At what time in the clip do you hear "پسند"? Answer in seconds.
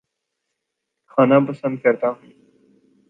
1.47-1.75